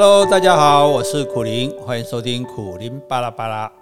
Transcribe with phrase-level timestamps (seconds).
[0.00, 3.72] Hello，大家好，我是苦苓，欢迎收听苦苓巴拉巴拉。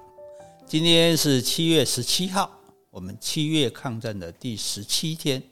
[0.66, 2.50] 今天是七月十七号，
[2.88, 5.42] 我们七月抗战的第十七天。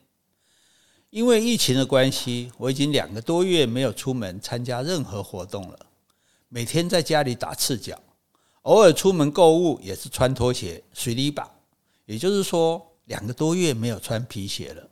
[1.10, 5.78] 因为疫情的关系，我已经两个多月没有出门参加任何活动了，
[6.48, 8.00] 每天在家里打赤脚，
[8.62, 11.46] 偶尔出门购物也是穿拖鞋、水泥把，
[12.06, 14.88] 也就是说，两个多月没有穿皮鞋了。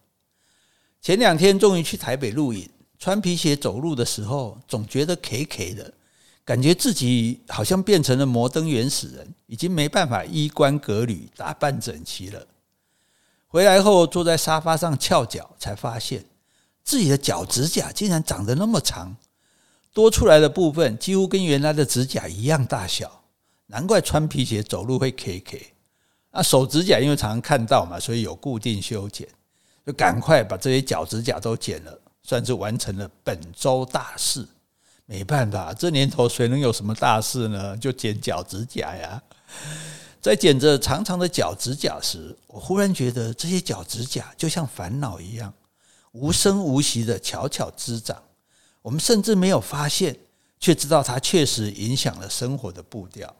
[1.01, 2.69] 前两天终于去台北录影。
[3.03, 5.93] 穿皮鞋走路的时候，总觉得 K K 的，
[6.45, 12.47] 感觉自己好像变成了摩登原始人，已经没办法衣冠革履、打扮整齐了。
[13.49, 16.25] 回来后坐在沙发上翘脚，才发现
[16.85, 19.17] 自己的脚指甲竟然长得那么长，
[19.93, 23.25] 多出来的部分几乎跟原来的指甲一样大小，
[23.67, 25.73] 难怪穿皮鞋走路会 K K。
[26.31, 29.27] 那手指甲因为常常看到嘛，所以有固定修剪，
[29.85, 31.99] 就赶快把这些脚指甲都剪了。
[32.23, 34.47] 算是完成了本周大事，
[35.07, 37.77] 没办法，这年头谁能有什么大事呢？
[37.77, 39.23] 就剪脚趾甲呀。
[40.21, 45.53] 在剪着长长的脚趾甲时，我忽然觉得这些脚趾甲就像烦恼一样，
[46.13, 48.23] 无声无息的悄悄滋长。
[48.83, 50.17] 我们甚至没有发现，
[50.61, 53.35] 却知道它确实影响了生活的步调。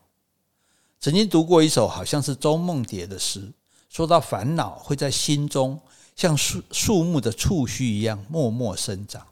[0.99, 3.53] 曾经读过一首好像是周梦蝶的诗，
[3.89, 5.81] 说到烦恼会在心中。
[6.15, 9.27] 像树树木的触须一样默默生长，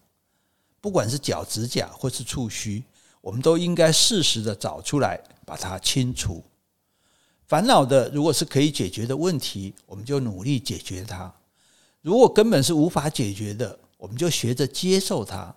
[0.80, 2.82] 不管是脚趾甲或是触须，
[3.20, 6.42] 我们都应该适时的找出来，把它清除。
[7.46, 11.32] 烦恼的如果是可以解决的问题，我们就努力解决它；
[12.00, 15.54] 如果根本是无法解决的，我们就学着接受它。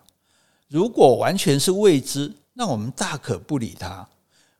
[0.68, 4.08] 如果完全是未知，那我们大可不理它，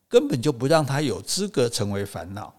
[0.09, 2.55] 根本就不让它有资格成为烦恼。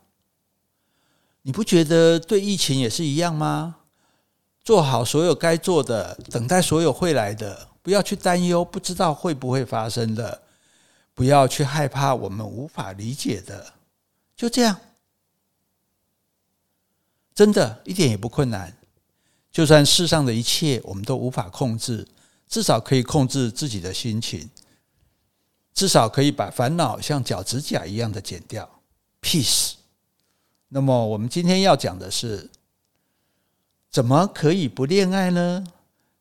[1.42, 3.78] 你不觉得对疫情也是一样吗？
[4.66, 10.42] 做好所有该做的，等待所有会来的，不要去担忧不知道会不会发生的，
[11.14, 13.74] 不要去害怕我们无法理解的，
[14.36, 14.76] 就这样，
[17.36, 18.76] 真的一点也不困难。
[19.52, 22.08] 就算世上的一切我们都无法控制，
[22.50, 24.50] 至少可以控制自己的心情，
[25.76, 28.68] 至少可以把烦恼像脚趾甲一样的剪掉。
[29.22, 29.74] Peace。
[30.70, 32.50] 那么我们今天要讲的是。
[33.96, 35.64] 怎么可以不恋爱呢？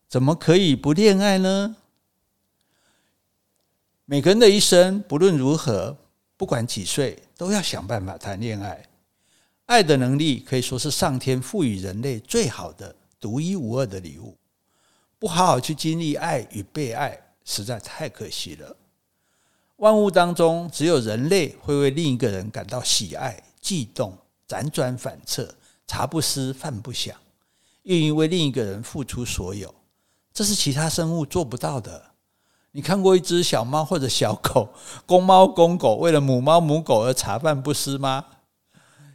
[0.09, 1.75] 怎么可以不恋爱呢？
[4.05, 5.97] 每个人的一生，不论如何，
[6.37, 8.87] 不管几岁，都要想办法谈恋爱。
[9.67, 14.39] 爱的能力可以说是上天赋予人类最好的、独一无二的礼物。
[15.19, 18.77] 不好好去经历爱与被爱，实在太可惜了。
[19.79, 25.53] 万物当中，只有人类会为另一个人感到喜爱、悸动、辗转反侧、
[25.89, 27.17] 茶不思饭不想。
[27.85, 29.75] 愿意为另一个人付出所有，
[30.33, 32.11] 这是其他生物做不到的。
[32.73, 34.69] 你看过一只小猫或者小狗，
[35.07, 38.25] 公猫公狗为了母猫母狗而茶饭不思吗？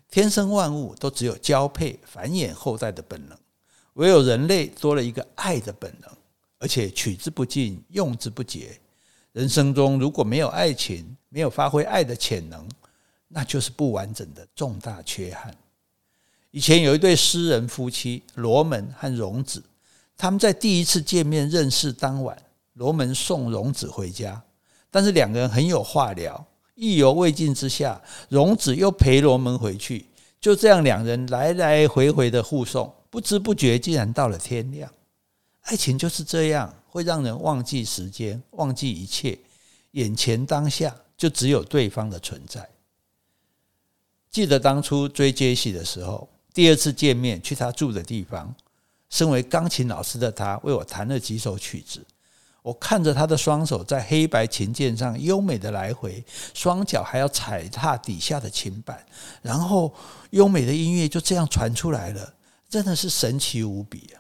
[0.10, 3.38] 天生万物都只有交配繁衍后代的本能，
[3.94, 6.10] 唯有人类多了一个爱的本能，
[6.58, 8.80] 而且取之不尽，用之不竭。
[9.34, 12.68] 人生中如果没有爱情，没有发挥爱的潜能，
[13.28, 15.56] 那就是不完整的重大缺憾。
[16.52, 19.64] 以前有一对诗人夫妻罗门和荣子，
[20.18, 22.36] 他们在第一次见面认识当晚，
[22.74, 24.42] 罗门送荣子回家，
[24.90, 30.08] 但是两个人很有话聊，意犹未尽之下荣子又陪罗门回去，
[30.42, 34.92] 就这样两人来来回回的互送，不知不觉竟然到了天亮。
[35.62, 39.38] 爱情就是这样，会让人忘记时间，忘记一切，
[39.92, 42.68] 眼前当下就只有对方的存在。
[44.32, 46.28] 记得当初追杰西的时候。
[46.60, 48.54] 第二次见面，去他住的地方，
[49.10, 52.06] 身为钢琴老师的他为我弹了几首曲子。
[52.62, 56.22] 我看着他的双手在黑白琴键上优美的来回，
[56.54, 59.06] 双脚还要踩踏底下的琴板，
[59.42, 59.96] 然后
[60.32, 62.34] 优美的音乐就这样传出来了，
[62.68, 64.20] 真的是神奇无比啊！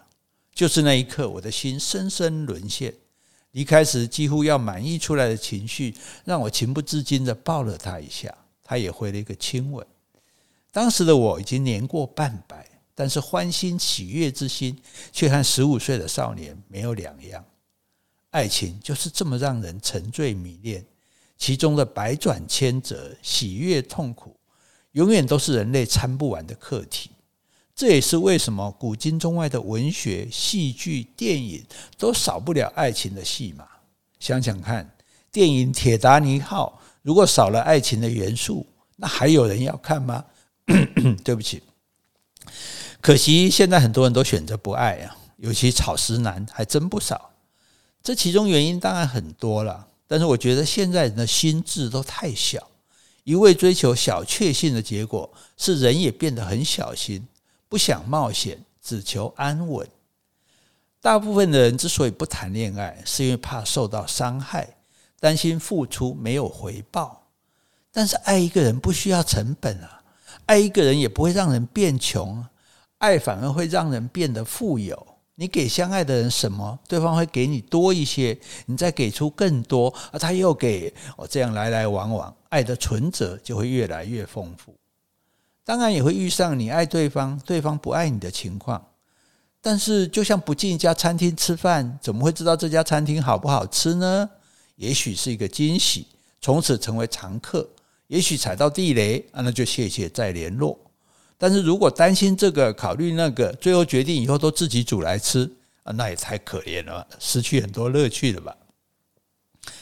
[0.56, 2.94] 就是那一刻，我的心深深沦陷。
[3.52, 5.94] 离开时几乎要满溢出来的情绪，
[6.24, 8.34] 让我情不自禁的抱了他一下，
[8.64, 9.86] 他也回了一个亲吻。
[10.72, 14.78] 当时的我已经年过半百，但是欢欣喜悦之心
[15.12, 17.44] 却和十五岁的少年没有两样。
[18.30, 20.86] 爱情就是这么让人沉醉迷恋，
[21.38, 24.36] 其中的百转千折、喜悦痛苦，
[24.92, 27.10] 永远都是人类参不完的课题。
[27.74, 31.66] 这也是为什么古今中外的文学、戏剧、电影
[31.98, 33.66] 都少不了爱情的戏码。
[34.20, 34.88] 想想看，
[35.32, 38.68] 电影《铁达尼号》如果少了爱情的元素，
[38.98, 40.26] 那还有人要看吗？
[41.24, 41.64] 对不起，
[43.02, 47.32] 可惜现在很多人都选择不爱啊，尤其草食男还真不少。
[48.04, 52.70] 这其中原因当然很多了，但是我觉得现在人的心智都太小，
[53.24, 57.28] 一味追求小确幸的结果是人也变得很小心，
[57.68, 59.88] 不想冒险，只求安稳。
[61.02, 64.78] 大部分的人之所以不谈恋爱，是因为怕受到伤害，
[65.20, 67.28] 担心付出没有回报。
[67.92, 69.99] 但是爱一个人不需要成本啊，
[70.46, 72.46] 爱一个人也不会让人变穷，
[72.98, 75.08] 爱反而会让人变得富有。
[75.36, 84.76] 你给相爱的人什么，对方会给你多一些，你再给出更多，而他又给我，这样来来往往，爱的存折就会越来越丰富。
[85.64, 88.84] 当然也会遇上你爱对方，对方不爱你的情况。
[89.62, 94.30] 但是，就像不进一家餐厅吃饭，怎么会知道这家餐厅好不好吃呢？
[94.76, 96.08] 也许是一个惊喜，
[96.42, 97.62] 从此成为常客；
[98.10, 100.78] 也许踩到地雷啊，那就谢谢再联络。
[101.38, 105.50] 但是如果担心这个，考虑那个，最后决定以后都自己煮来吃，
[105.84, 108.56] 啊，那也太可怜了，失去很多乐趣了吧？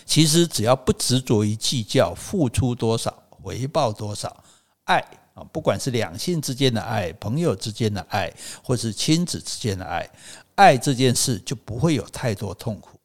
[0.06, 4.44] 其实只要不执着于计较付出多少，回报多少，
[4.84, 5.04] 爱。
[5.34, 8.34] 啊，不管是两性之间的爱、朋友之间的爱，
[8.64, 10.10] 或是亲子之间的爱，
[10.56, 12.97] 爱这件事就不会有太多痛苦。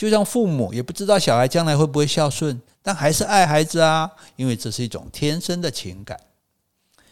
[0.00, 6.18] 就像父母也不知道小孩将来会不会孝顺，但还是爱孩子啊，因为这是一种天生的情感。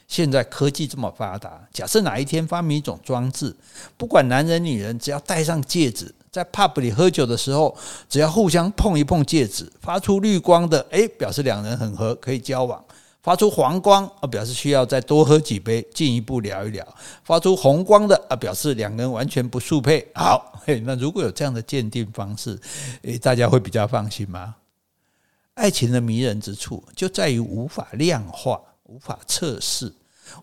[0.07, 3.55] 现在科技这么发达，假设哪一天发明一种装置，
[3.99, 7.77] 不管男人女人，只要戴上戒指，在 pub 里喝酒的时候，
[8.09, 12.83] 只要互相碰一碰戒指，发出绿光的，诶，表示两人很合，可以交往。
[13.29, 16.83] 发出黄光啊，表示需要再多喝几杯，进一步聊一聊；
[17.23, 20.11] 发出红光的啊，表示两个人完全不速配。
[20.15, 22.59] 好， 嘿，那如果有这样的鉴定方式，
[23.03, 24.55] 诶，大家会比较放心吗？
[25.53, 29.93] 爱情的迷人之处就在于无法量化、无法测试、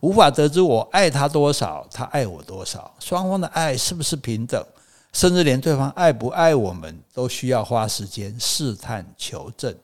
[0.01, 4.63] 无法得知我爱他多少，他爱我多少，双方的爱是不是平等，
[5.11, 9.75] 甚至连对方爱不爱我们，都需要花时间试探求证。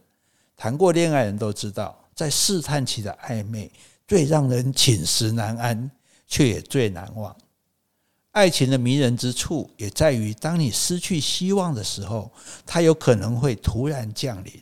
[0.56, 1.98] 谈过恋爱人都知道。
[2.16, 3.72] 在试探期的暧昧，
[4.08, 5.90] 最让人寝食难安，
[6.28, 7.36] 却也最难忘。
[8.32, 12.32] 爱情的迷人之处，也在于当你失去希望的时候，
[12.66, 14.54] 它有可能会突然降临。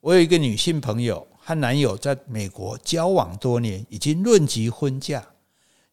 [0.00, 5.26] 我有一个女性朋友，和男友在美国交往多年，已经论及婚嫁，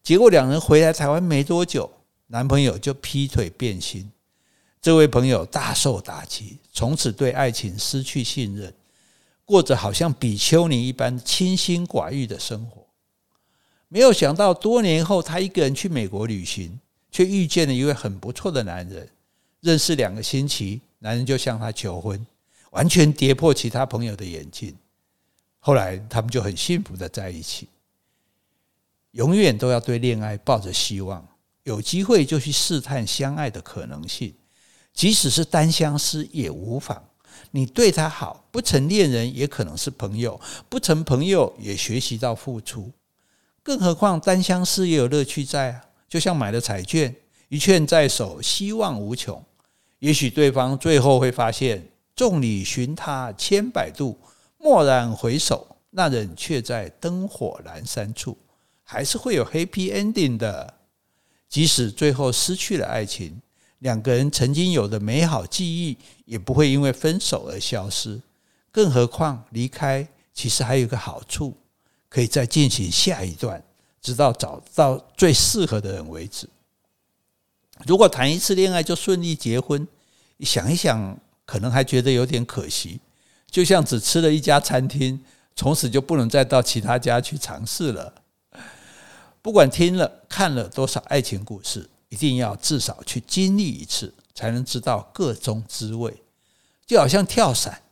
[0.02, 1.90] 结果两人回来台湾没多久，
[2.26, 4.10] 男朋友就劈腿变心。
[4.82, 8.72] 这位朋友大受打击，从此对爱情失去信任。
[9.46, 12.84] 过着好像比丘尼一般清心寡欲的生活，
[13.86, 16.78] 没有想到多年后，她一个人去美国旅行，
[17.12, 19.08] 却遇见了一位很不错的男人。
[19.60, 22.26] 认识两个星期，男人就向她求婚，
[22.72, 24.74] 完全跌破其他朋友的眼镜。
[25.60, 27.68] 后来他们就很幸福的在一起。
[29.12, 31.26] 永远都要对恋爱抱着希望，
[31.62, 34.34] 有机会就去试探相爱的可能性，
[34.92, 37.02] 即使是单相思也无妨。
[37.50, 42.90] 你对他好，不成恋人也可能是朋友，不成朋友也学习到付出。
[43.62, 47.14] 更何况单相思也有乐趣在啊，就像买了彩券，
[47.48, 49.42] 一券在手，希望无穷。
[49.98, 54.18] 也许对方最后会发现，众里寻他千百度，
[54.58, 58.36] 蓦然回首，那人却在灯火阑珊处，
[58.82, 60.74] 还是会有 happy ending 的。
[61.48, 63.40] 即使最后失去了爱情。
[63.80, 68.20] 两个人曾经有的美好记忆也不会因为分手而消失，
[68.72, 71.54] 更何况离开其实还有个好处，
[72.08, 73.62] 可以再进行下一段，
[74.00, 76.48] 直到找到最适合的人为止。
[77.86, 79.86] 如果谈一次恋爱就顺利结婚，
[80.40, 82.98] 想一想，可能还觉得有点可惜，
[83.50, 85.22] 就像只吃了一家餐厅，
[85.54, 88.14] 从此就不能再到其他家去尝试了。
[89.42, 91.88] 不管听了看了多少爱情故事。
[92.08, 96.22] 一定要至少去经历一次，才能知道个中滋味。
[96.86, 97.82] 就好像跳伞，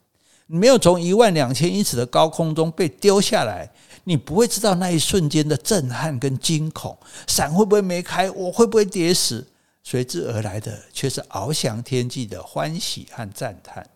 [0.47, 3.73] 你没有从一万两千英尺的高空中被丢下来，
[4.05, 6.97] 你不会知道那一瞬间的震撼跟惊恐。
[7.27, 8.31] 伞会不会没开？
[8.31, 9.47] 我会不会跌死？
[9.83, 13.87] 随之而来的却是翱翔天际的欢喜和赞叹。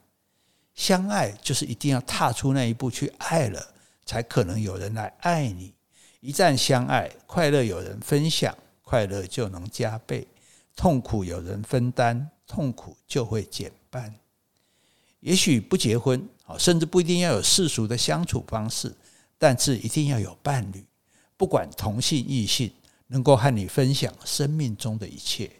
[0.75, 3.69] 相爱就是一定要踏出那一步去爱了，
[4.05, 5.73] 才可能有人来爱你。
[6.21, 8.55] 一旦相爱，快乐有人分享。
[8.88, 10.26] 快乐就能加倍，
[10.75, 14.14] 痛苦有人分担，痛苦就会减半。
[15.21, 16.26] 也许不结婚，
[16.59, 18.90] 甚至不一定要有世俗的相处方式，
[19.37, 20.83] 但是一定要有伴侣，
[21.37, 22.73] 不管同性异性，
[23.09, 25.50] 能够和你分享生命中的一切。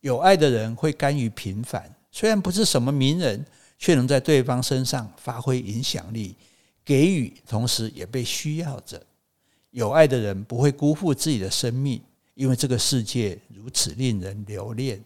[0.00, 3.46] 有爱的人会甘于平凡，虽然不是什么名人，
[3.78, 6.34] 却能在对方身上发挥影响力，
[6.84, 9.00] 给予，同时也被需要着。
[9.70, 12.02] 有爱的人不会辜负自己的生命。
[12.36, 15.02] 因为这个世界如此令人留恋，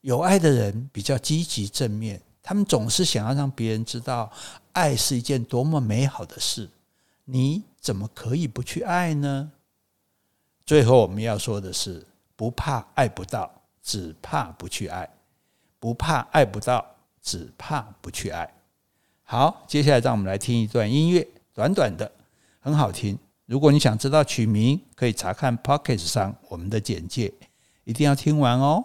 [0.00, 4.28] 有爱的人比较积极正面，他们总是想要让别人知道
[4.72, 6.68] 爱是一件多么美好的事。
[7.24, 9.52] 你怎么可以不去爱呢？
[10.66, 12.04] 最后我们要说的是：
[12.34, 13.48] 不怕爱不到，
[13.80, 15.08] 只怕不去爱；
[15.78, 16.84] 不怕爱不到，
[17.22, 18.52] 只怕不去爱。
[19.22, 22.10] 好，接下来让我们来听一段音乐，短短的，
[22.58, 23.16] 很好听。
[23.50, 27.34] 如果你想知道取名，可以查看 Pocket 上我们的简介，
[27.82, 28.84] 一定要听完哦。